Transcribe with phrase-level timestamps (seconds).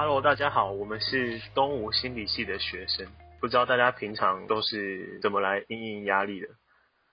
[0.00, 3.04] Hello，大家好，我们是东吴心理系的学生，
[3.40, 6.46] 不知道大家平常都是怎么来应应压力的？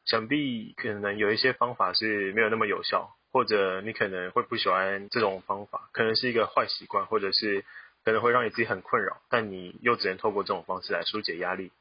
[0.05, 7.65] 想必可能有一些方法是没有那么有效，或者你可能会不喜欢这种方法，可能是一个坏习惯，或者是
[8.03, 11.71] 可能会让你自己很困扰，但你又只能透过这种方式来疏解压力。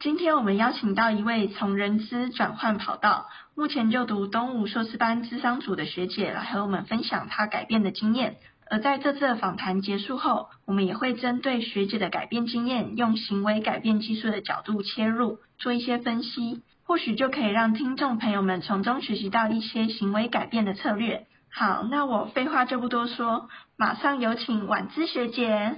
[0.00, 8.38] 今天我们邀请到一位从人资转换跑道，目前就读东吴硕士班资商组的学姐来和我们分享她改变的经验。
[8.70, 21.26] 而在这次的访谈结束后，我们也会针对学姐的改变经验，用行为改变技术的角度切入，做一些分析，或许就可以让听众朋友们从中学习到一些行为改变的策略。
[21.50, 25.76] 好，那我废话就不多说，马上有请婉姿学姐。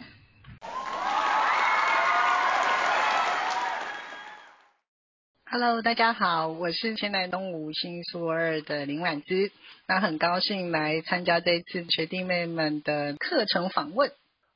[5.52, 9.50] Hello，大家好，我是现代东吴新书二的林婉芝，
[9.88, 14.12] 那很高兴来参加这次学弟妹们的课程访问。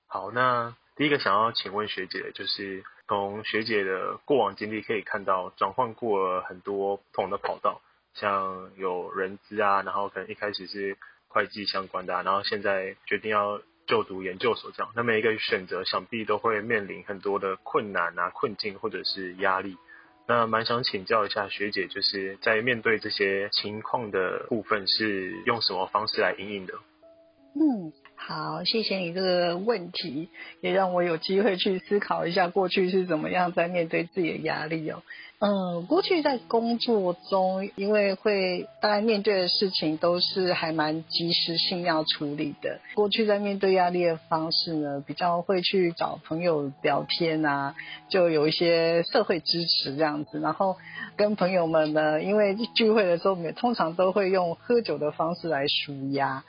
[0.06, 7.80] 好，那第一个想要请问学姐的就是从学姐的过往经历可以看到，转换过了很多不同的跑道，
[8.14, 19.76] 像有人资啊，然后可能一开始是会计相关的，然后现在决定要就读研究所这样，那每一个选择想必都会面临很多的困难啊、困境或者是压力。
[20.26, 26.74] 那蛮想请教一下学姐，就是在面对这些情况的部分，是用什么方式来应应的？
[27.54, 30.28] 嗯，好，谢谢你这个问题，
[30.60, 35.02] 也让我有机会去思考一下过去是怎么样在面对自己的压力哦。
[35.40, 42.80] 嗯，过去在工作中，因为会大家面对的事情都是还蛮及时性要处理的。
[42.94, 47.74] 过去在面对压力的方式呢，比较会去找朋友聊天啊，
[48.08, 50.40] 就有一些社会支持这样子。
[50.40, 50.76] 然后
[51.16, 56.42] 跟朋友们呢，因为聚会的时候，我们通常都会用喝酒的方式来舒压。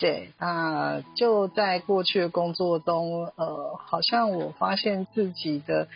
[0.00, 5.86] 对，那就在过去的工作中，呃，好像我发现自己的。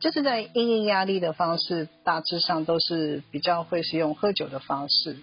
[0.00, 5.16] 就是在应对压力的方式，大致上都是比较会是用喝酒的方式，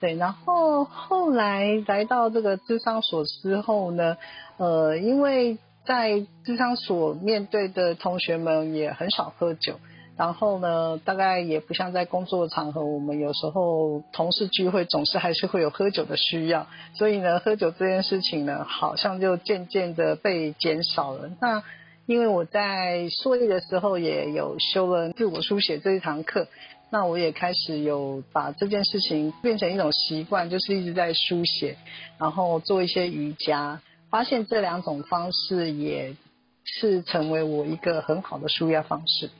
[0.00, 0.16] 对。
[0.16, 4.16] 然后后来来到这个智商所之后呢，
[4.56, 9.78] 呃，因为在智商所面对的同学们也很少喝酒，
[10.18, 21.30] 然后呢，大概也不像在工作场合，我们有时候同事聚会总是还是会有喝酒的需要，所以呢，喝酒这件事情呢，好像就渐渐的被减少了。
[21.40, 21.62] 那
[22.06, 26.48] 因为我在硕一的时候也有修了自我书写这一堂课，
[26.90, 31.76] 那我也开始有把这件事情变成一种习惯，就是一直在书写，
[32.18, 33.80] 然后做一些瑜伽，
[34.10, 36.16] 发现这两种方式也
[36.64, 39.30] 是成为我一个很好的舒压方式。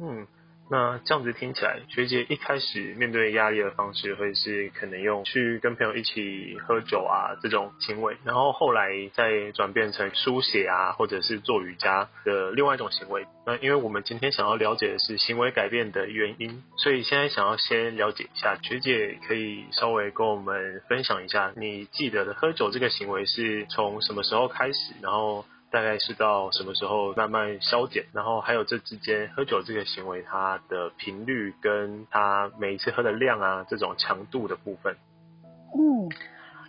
[0.00, 0.26] 嗯。
[0.70, 13.26] 那这样子听起来，学姐一开始面对压力的方式会是可能用去跟朋友一起喝酒啊这种行为，然后后来再转变成书写啊，或者是做瑜伽的另外一种行为。
[13.46, 25.46] 那因为我们今天想要了解的是行为改变的原因，所以现在想要先了解一下，学姐可以稍微跟我们分享一下，你记得的喝酒这个行为是从什么时候开始，然后。
[25.70, 34.96] 大概是到什么时候慢慢消减，然后还有这之间喝酒这个行为，它的频率跟它每一次喝的量啊，这种强度的部分。
[35.74, 36.08] 嗯。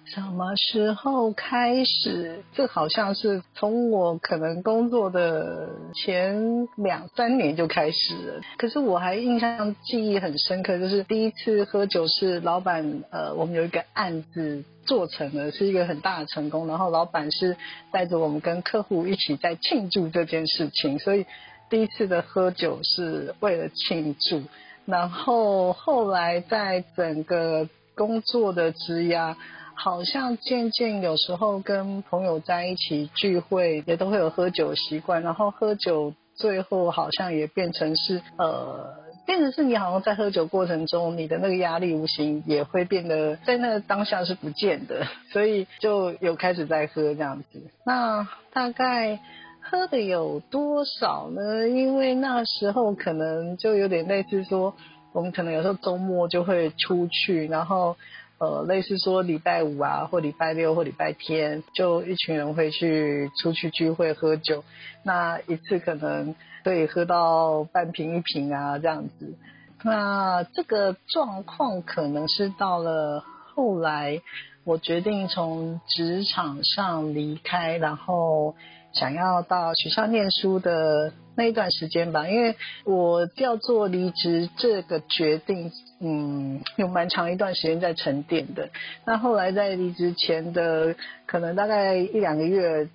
[0.06, 2.44] 什么时候开始？
[2.54, 8.42] 这好像是从我可能工作的前两三年就开始了。
[8.58, 16.68] 可是我还印象记忆很深刻，就是第一次喝酒是老板，呃，我们有一个案子做成了，是一个很大的成功。
[16.68, 17.56] 然后老板是
[17.92, 21.26] 带着我们跟客户一起在庆祝这件事情，所以
[21.70, 24.42] 第一次的喝酒是为了庆祝。
[24.86, 29.36] 然后后来在整个工作的职涯。
[29.82, 38.94] 好像渐渐有时候跟朋友在一起聚会，也都会有喝酒习惯，然后喝酒最后好像也变成是呃，
[39.30, 47.62] 变成是你好像在喝酒过程中，你的那个压力无形也会变得在那当下是不见的， 所以就有开始在喝这样子。
[47.86, 49.20] 那大概
[49.62, 51.70] 喝的有多少呢？
[51.70, 54.74] 因为那时候可能就有点类似说，
[55.14, 57.96] 我们可能有时候周末就会出去，然后。
[58.40, 64.64] 呃，类似说礼拜五啊，或礼拜六或礼拜天，就一群人会去出去聚会喝酒，
[65.04, 66.34] 那一次可能
[66.64, 69.36] 可以喝到半瓶一瓶啊这样子。
[69.84, 74.22] 那这个状况可能是到了后来，
[74.64, 78.56] 我决定从职场上离开，然后。
[78.94, 82.56] 想要到学校念书的那一段时间吧，因为
[82.86, 85.72] 我要做离职这个决定，
[86.02, 88.70] 嗯，有蛮长一段时间在沉淀的。
[89.06, 90.96] 那后来在离职前的
[91.26, 92.90] 可能大概一两个月，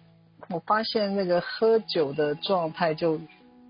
[0.50, 3.18] 我发现那个喝酒的状态就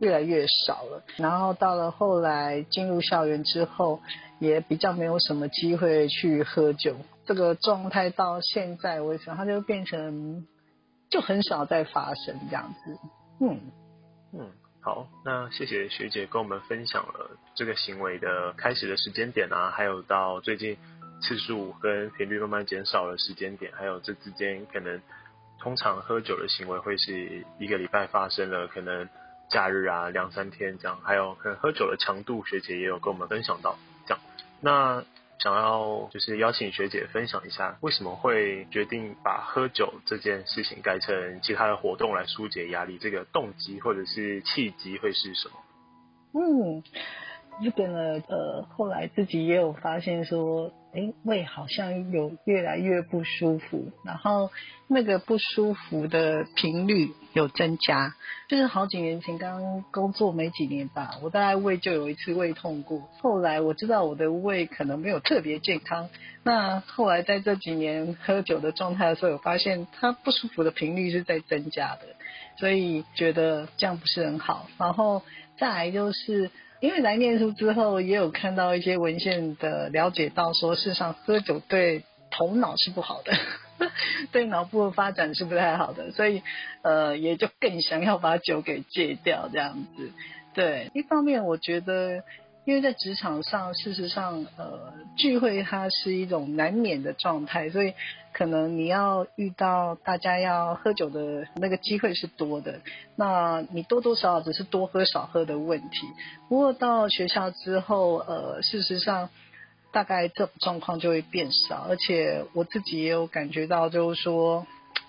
[0.00, 1.05] 越来越少了。
[1.19, 4.00] 然后到了后来进入校园之后，
[4.41, 6.97] 也比较没有什么机会去喝酒。
[7.27, 10.47] 这个状态到现在为止，它就变成
[11.15, 12.99] 就很少再发生这样子。
[13.41, 13.61] 嗯
[14.33, 14.51] 嗯，
[14.81, 20.77] 好，那谢谢学姐跟我们分享了这个行为的开始的时间点啊，还有到最近
[21.23, 25.01] 次数跟频率慢慢减少的时间点，还有这之间可能
[25.61, 29.09] 通常喝酒的行为会是一个礼拜发生了，可能
[29.49, 34.21] 假日啊两三天这样，还有可能喝酒的强度，学姐也有跟我们分享到这样，
[34.61, 35.05] 那。
[35.39, 42.99] 想要就是邀请学姐分享一下，为什么会决定把喝酒这件事情改成其他的活动来疏解压力？
[42.99, 45.55] 这个动机或者是契机会是什么？
[46.41, 46.83] 嗯。
[47.63, 54.50] 日本呢，呃，后来自己也有发现说，哎，胃好像有越来越不舒服，然后
[54.87, 58.14] 那个不舒服的频率有增加。
[58.49, 63.00] 就是好几年前刚工作没几年吧，我大概胃就有一次胃痛过。
[63.20, 66.08] 后来我知道我的胃可能没有特别健康，
[66.44, 72.02] 那后来在这几年喝酒的状态的时候，我发现它不舒服的频率是在增加的，
[72.56, 74.69] 所以觉得这样不是很好。
[74.79, 75.23] 然后
[75.59, 76.51] 再来就是。
[76.81, 83.33] 因为来念书之后，也有看到一些文献的了解到，说事实上喝酒对头脑是不好的，
[84.33, 86.43] 对脑部的发展是不太好的，所以
[86.83, 90.12] 呃也就更想要把酒给戒掉这样子。
[90.53, 92.23] 对，一方面我觉得。
[92.65, 97.93] 因为在职场上，事实上，呃，聚会它是一种难免的状态，所以
[98.33, 102.81] 可能你要遇到大家要喝酒的那个机会是多的。
[103.17, 106.07] 那你多多少少只是多喝少喝的问题。
[106.49, 109.29] 不过到学校之后，呃，事实上
[109.93, 114.67] 大概这种状况就会变少，而且我自己也有感觉到，就是说。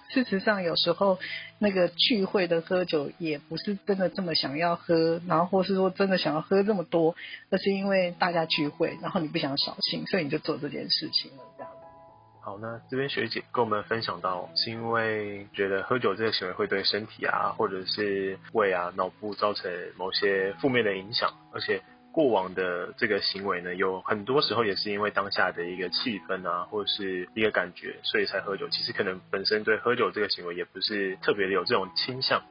[0.09, 1.19] 事实上，有时候
[1.59, 7.15] 那个聚会的喝酒也不是真的这么想要喝，然后或是说真的想要喝这么多，
[7.49, 11.71] 而是因为大家聚会，然后你不想扫兴，所以你就做这件事情了，这样。
[12.41, 21.81] 好，那这边学姐跟我们分享到，是因为觉得喝酒这个行为会对身体啊，或者是胃啊、脑部造成某些负面的影响，而且。
[22.15, 28.69] 过往的这个行为呢，有很多时候也是因为当下的一个气氛啊，或者是一个感觉，所以才喝酒。
[28.69, 32.41] 其实可能本身对喝酒这个行为也不是特别的有这种倾向。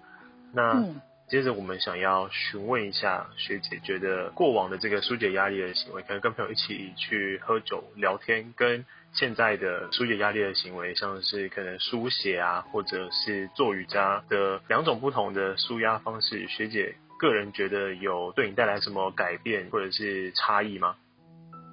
[0.52, 0.84] 那
[1.30, 8.84] 接着我们想要询问一下学姐，觉得过往的这个疏解压力的行为，可能跟朋友一起去喝酒聊天，跟
[9.14, 16.96] 现在的疏解压力的行为，像是可能书写啊，或者是做瑜伽的两种不同的舒压方式，学姐。
[17.18, 20.96] 个人觉得有对你带来什么改变或者是差异吗？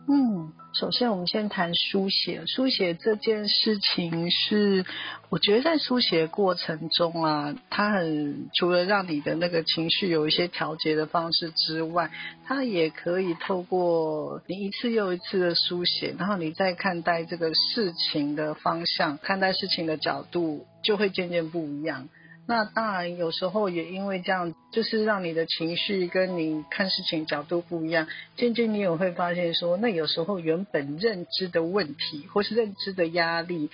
[0.07, 2.43] 嗯，首先我们先谈书写。
[2.47, 4.83] 书写这件事情是，
[5.29, 12.09] 我觉得在书写过程中啊，它很除了让你的那个情绪有一些调节的方式之外，
[12.45, 22.09] 它也可以透过你一次又一次的书写，然后你再看待这个事情的方向，看待事情的角度就会渐渐不一样。
[22.47, 33.69] 那当然，有时候也因为这样，就是让你的情绪跟你看事情角度不一样，渐渐你也会发现说，那有时候原本认知的问题或是认知的压力，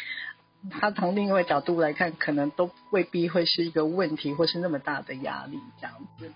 [0.70, 6.32] 它从另外角度来看，可能都未必会是一个问题或是那么大的压力这样子，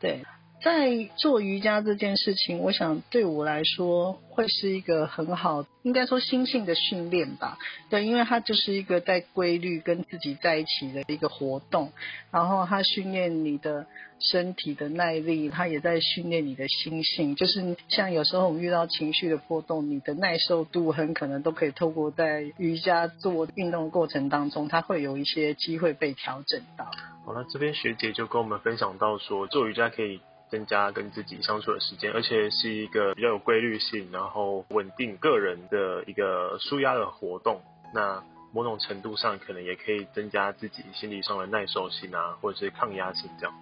[0.00, 0.24] 对。
[0.62, 7.58] 在做瑜伽这件事情，我想对我来说会是一个很好，应该说心性的训练吧。
[7.90, 11.90] 对，因为它就是一个在规律跟自己在一起的一个活动，
[12.30, 13.86] 然后它训练你的
[14.20, 17.34] 身体的耐力，它也在训练你的心性。
[17.34, 26.88] 就是像有时候我们遇到情绪的波动，你的耐受度很可能都可以透过在瑜伽做运动的过程当中，它会有一些机会被调整到。
[27.26, 30.20] 好了，这边学姐就跟我们分享到说，做瑜伽可以。
[30.52, 37.62] 增加跟自己相处的时间，而且是一个比较有规律性，然后稳定个人的一个舒压的活动。
[37.94, 43.54] 那某种程度上，可能也可以增加自己心理上的耐受性啊，或者是抗压性这样。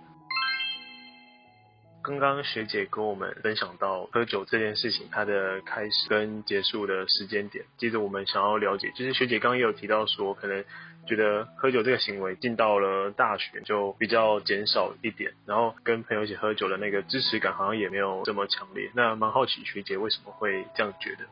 [2.02, 7.64] 刚刚学姐跟我们分享到喝酒这件事情，它的开始跟结束的时间点。
[7.76, 10.64] 接着我们想要了解，就是学姐刚刚也有提到说，可能。
[11.06, 18.90] 觉得喝酒这个行为进到了大学就比较减少一点，然后跟朋友一起喝酒的那个支持感好像也没有这么强烈。
[18.94, 21.24] 那蛮好奇学姐为什么会这样觉得？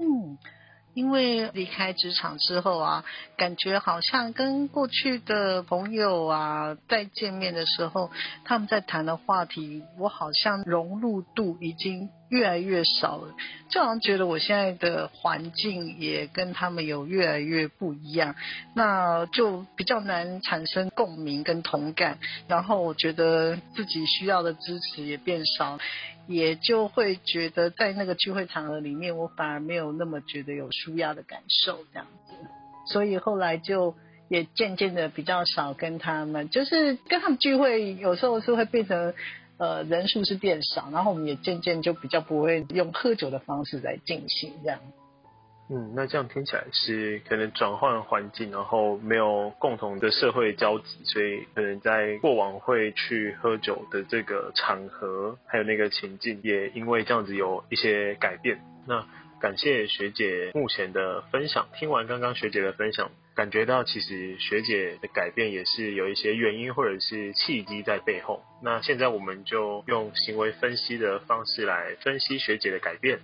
[0.00, 0.38] 嗯，
[0.94, 3.04] 因为离开职场之后啊，
[3.36, 8.10] 感觉好像跟过去的朋友啊再见面的时候，
[8.44, 13.34] 他们在谈的话题，我好像融入度已经越来越少了，
[13.70, 18.34] 就好像觉得我现在的环境也跟他们有越来越不一样，
[18.74, 25.78] 那就比较难产生共鸣跟同感，然后我觉得自己需要的支持也变少，
[26.26, 32.34] 也就会觉得在那个聚会场合里面，我反而没有那么觉得有舒压的感受这样子，
[32.92, 33.94] 所以后来就
[34.28, 39.14] 也渐渐的比较少跟他们，就是跟他们聚会，有时候是会变成。
[39.60, 44.80] 呃，人数是变少，然后我们也渐渐就比较不会用喝酒的方式来进行这样。
[45.68, 58.58] 嗯，那这样听起来是可能转换环境，然后没有共同的社会交集，所以可能在过往会去喝酒的这个场合，还有那个情境，也因为这样子有一些改变。
[58.88, 59.06] 那
[59.42, 63.10] 感谢学姐目前的分享，听完刚刚学姐的分享。
[63.40, 68.42] 感觉到其实学姐的改变也是有一些原因或者是契机在背后。
[68.62, 73.18] 那现在我们就用行为分析的方式来分析学姐的改变。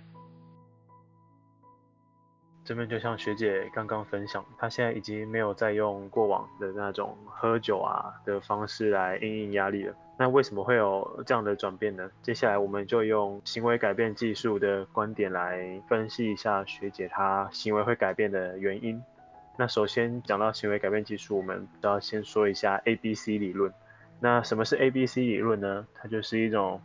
[2.65, 9.93] 这边就像学姐刚刚分享，她现在已经没有再用过往的那种喝酒啊的方式来应应压力了。
[10.17, 12.09] 那为什么会有这样的转变呢？
[12.23, 18.99] 接下来我们就用行为改变技术的观点来分析一下学姐她行为会改变的原因。
[19.59, 23.73] 那首先讲到行为改变技术，我们都要先说一下 A B C 理论。
[24.19, 25.87] 那什么是 A B C 理论呢？
[25.95, 26.79] 它就是一种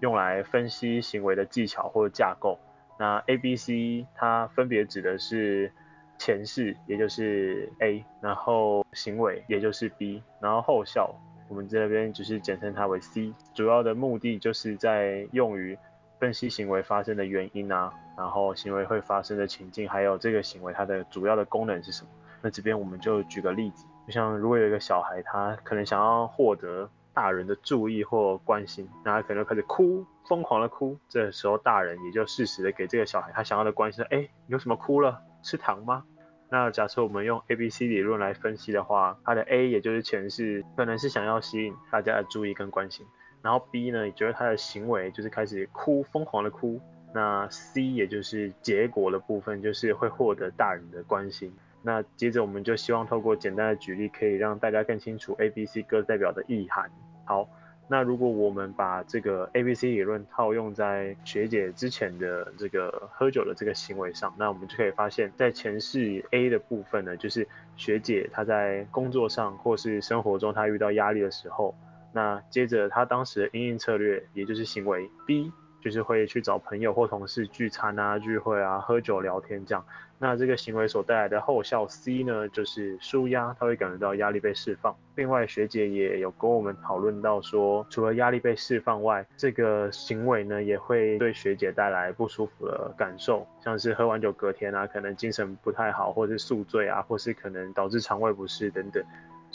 [0.00, 2.58] 用来分析行为的技巧或者架构。
[2.98, 5.70] 那 A B C 它分别指的是
[6.18, 11.14] 前世，也就是 A，然后行为，也就是 B，然后后效，
[11.48, 13.32] 我们这边只是简称它为 C。
[13.54, 15.78] 主要的目的就是在用于
[16.18, 17.92] 分析行为发生的原因啊。
[18.16, 22.08] 然后行为会发生的情境，还有这个行为它的主要的功能是什么？
[22.40, 35.20] 那这边我们就举个例子，就像如果有一个小孩，他可能想要获得大人的注意或关心，那他可能开始哭，疯狂的哭，这时候大人也就适时的给这个小孩他想要的关心，哎，有什么哭了？
[35.42, 36.04] 吃糖吗？
[36.48, 43.04] 那假设我们用 A B C 理论来分析的话，它的 A 也就是前世，可能是想要吸引大家的注意跟关心，
[43.46, 46.80] 然后 B 呢，也就是他的行为就是开始哭，疯狂的哭。
[47.14, 51.54] 那 C 也就是结果的部分，就是会获得大人的关心。
[51.80, 56.90] 那接着我们就希望透过简单的举例，可以让大家更清楚 A、B、C 各代表的意涵。
[57.24, 57.48] 好，
[57.86, 71.72] 那如果我们把这个 A、B、C 理论套用在学姐之前的这个喝酒的这个行为上，那我们就可以发现，在前世 A 的部分呢，就是学姐她在工作上或是生活中她遇到压力的时候，
[72.16, 75.52] 那接着他当时的应应策略，也就是行为 B。
[75.78, 79.84] 就是会去找朋友或同事聚餐啊、聚会啊、喝酒聊天这样。
[80.18, 84.96] 那这个行为所带来的后效 C 呢，就是舒压，他会感觉到压力被释放。
[85.14, 99.04] 另外，学姐也有跟我们讨论到说，除了压力被释放外，这个行为呢也会对学姐带来不舒服的感受，像是喝完酒隔天啊，可能精神不太好，或是宿醉啊，或是可能导致肠胃不适等等。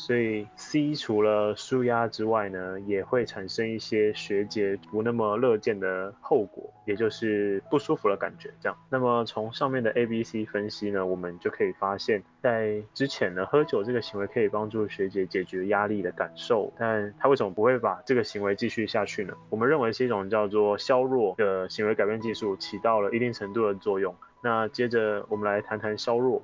[0.02, 8.50] 所以 C 除了舒压之外呢，也会产生一些学姐不那么乐见的后果，也就是不舒服的感觉。
[8.60, 19.36] 这样，那么从上面的 A、B、C 分析呢，我们就可以发现，在之前呢，喝酒这个行为可以帮助学姐解决压力的感受，但他为什么不会把这个行为继续下去呢？
[19.52, 24.16] 我们认为是一种叫做削弱的行为改变技术起到了一定程度的作用。
[24.42, 26.42] 那接着我们来谈谈削弱。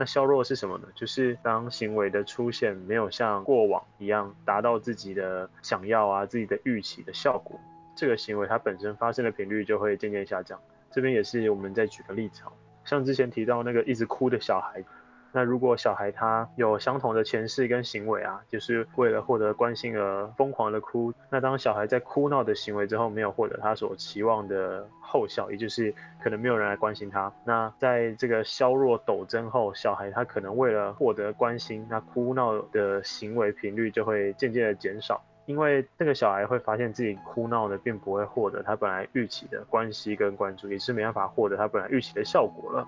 [0.00, 0.88] 那削弱是什么呢？
[0.94, 7.60] 就是当行为的出现没有像过往一样达到自己的想要啊、自己的预期的效果，
[7.94, 10.58] 这个行为它本身发生的频率就会渐渐下降。
[10.90, 12.40] 这边也是我们再举个例子，
[12.82, 14.82] 像之前提到那个一直哭的小孩。
[15.32, 42.86] 那如果小孩他有相同的前世跟行为啊，就是为了获得关心而疯狂的哭，那当小孩在哭闹的行为之后没有获得他所期望的后效，也就是可能没有人来关心他，那在这个削弱陡增后，小孩他可能为了获得关心，那哭闹的行为频率就会渐渐的减少，因为那个小孩会发现自己哭闹的并不会获得他本来预期的关系跟关注，也是没办法获得他本来预期的效果了。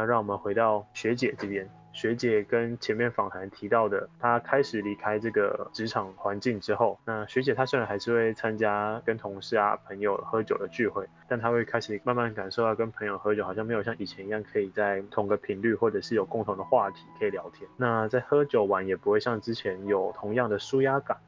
[0.00, 17.68] 那让我们回到学姐这边，学姐跟前面访谈提到的，她开始离开这个职场环境之后，那学姐她虽然还是会参加跟同事啊朋友喝酒的聚会，但她会开始慢慢感受到跟朋友喝酒好像没有像以前一样可以在同个频率或者是有共同的话题可以聊天。
[17.76, 21.18] 那在喝酒完也不会像之前有同样的舒压感。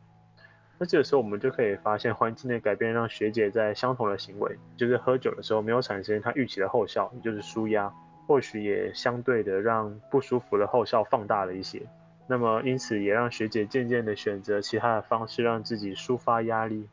[0.78, 7.92] 那这个时候我们就可以发现环境的改变让学姐在相同的行为，就是喝酒的时候没有产生她预期的后效，也就是舒压。
[8.32, 11.82] 或许也相对的让不舒服的后效放大了一些，
[12.26, 16.88] 那么因此也让学姐渐渐的选择其他的方式让自己抒发压力。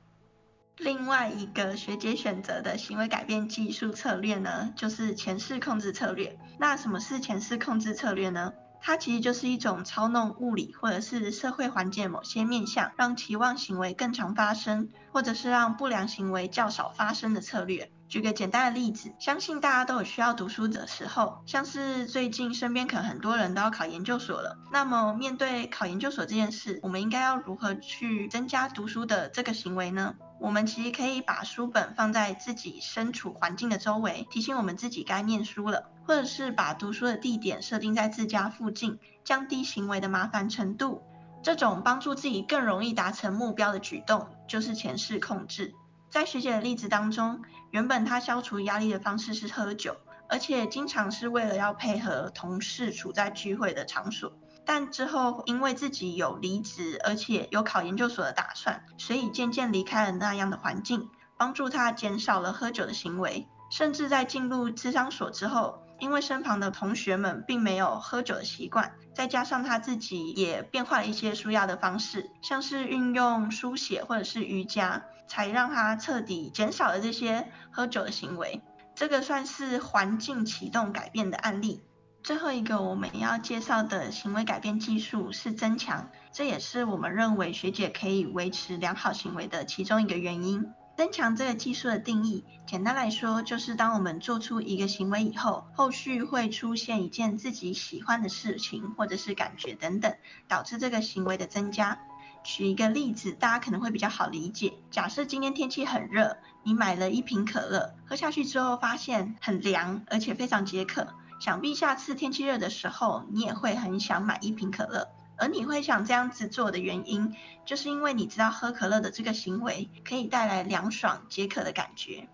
[0.76, 6.38] 另外一个学姐选择的行为改变技术策略呢，就是前世控制策略。
[6.58, 8.54] 那什么是前世控制策略呢？
[8.82, 17.90] 它其实就是一种操弄物理或者是社会环境某些面向，让期望行为更常发生，或者是让不良行为较少发生的策略。
[18.10, 24.58] 举个简单的例子，相信大家都有需要读书的时候，像是最近身边可能很多人都要考研究所了。
[24.72, 30.16] 那么面对考研究所这件事，我们应该要如何去增加读书的这个行为呢？
[30.42, 41.04] 我们其实可以把书本放在自己身处环境的周围，提醒我们自己该念书了，或者是把读书的地点设定在自家附近，降低行为的麻烦程度。
[41.44, 45.74] 这种帮助自己更容易达成目标的举动，就是前世控制。
[46.10, 49.96] 在学姐的例子当中，原本她消除压力的方式是喝酒，
[50.28, 54.34] 而且经常是为了要配合同事处在聚会的场所。
[54.66, 63.48] 但之后因为自己有离职，而且有考研究所的打算，所以渐渐离开了那样的环境，帮助她减少了喝酒的行为。
[63.72, 75.04] 甚至在进入智商所之后，因为身旁的同学们并没有喝酒的习惯，再加上她自己也变化了一些舒压的方式，像是运用书写或者是瑜伽。
[75.30, 78.62] 才让他彻底减少了这些喝酒的行为，
[78.96, 81.82] 这个算是环境启动改变的案例。
[82.22, 90.74] 最后一个我们要介绍的行为改变技术是增强，这也是我们认为学姐可以维持良好行为的其中一个原因。
[90.98, 100.14] 增强这个技术的定义，简单来说就是当我们做出一个行为以后，后续会出现一件自己喜欢的事情或者是感觉等等，
[100.50, 102.00] 导致这个行为的增加。
[102.44, 104.74] 举一个例子，大家可能会比较好理解。
[104.90, 111.08] 假设今天天气很热，你买了一瓶可乐，喝下去之后发现很凉，而且非常解渴。
[111.40, 115.08] 想必下次天气热的时候，你也会很想买一瓶可乐。
[115.38, 117.34] 而你会想这样子做的原因，
[117.66, 122.28] 就是因为你知道喝可乐的这个行为可以带来凉爽解渴的感觉。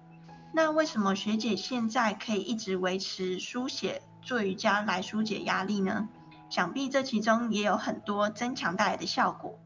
[0.51, 6.09] 那为什么学姐现在可以一直维持书写、做瑜伽来疏解压力呢？
[6.49, 9.59] 想必这其中也有很多增强带来的效果。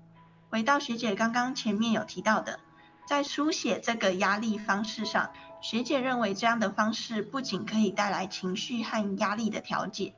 [0.50, 2.60] 回到学姐刚刚前面有提到的，
[3.08, 5.32] 在书写这个压力方式上，
[5.62, 10.16] 学姐认为这样的方式不仅可以带来情绪和压力的调节，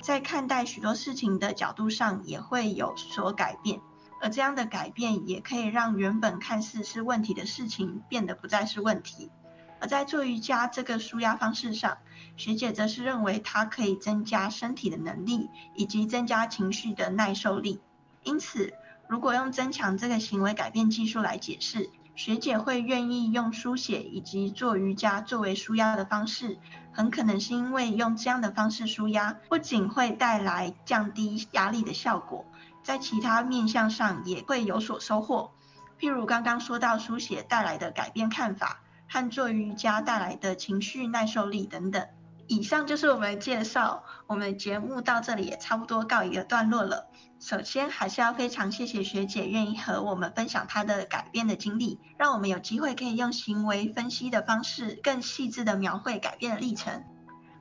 [0.00, 3.82] 在看待许多事情的角度上也会有所改变，
[4.22, 9.30] 而这样的改变也可以让原本看似是问题的事情变得不再是问题。
[9.78, 11.98] 而在做瑜伽这个舒压方式上，
[12.38, 17.78] 学姐则是认为它可以增加身体的能力，以及增加情绪的耐受力，
[18.22, 18.72] 因此。
[19.08, 26.58] 如果用增强这个行为改变技术来解释，学姐会愿意用书写以及做瑜伽作为舒压的方式，
[26.92, 32.44] 很可能是因为用这样的方式舒压，不仅会带来降低压力的效果，
[32.82, 35.52] 在其他面向上也会有所收获。
[36.00, 42.06] 譬如刚刚说到书写带来的改变看法，和做瑜伽带来的情绪耐受力等等。
[42.48, 47.08] 以上就是我们的介绍，我们节目到这里也差不多告一个段落了。
[47.40, 57.04] 首先还是要非常谢谢学姐愿意和我们分享她的改变的经历，让我们有机会可以用行为分析的方式，更细致的描绘改变的历程。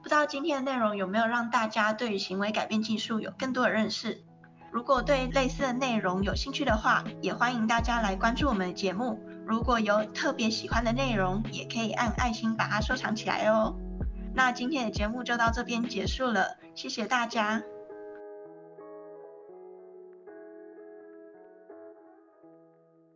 [0.02, 4.24] 不知道今天的内容有没有让大家对于行为改变技术有更多的认识？
[4.72, 9.20] 如果对类似的内容有兴趣的话，也欢迎大家来关注我们的节目。
[9.48, 13.76] 如果有特别喜欢的内容，也可以按爱心把它收藏起来哦。
[14.36, 17.64] 那今天的节目就到这边结束了，谢谢大家。